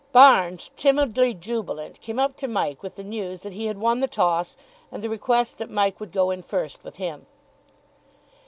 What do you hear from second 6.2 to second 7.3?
in first with him.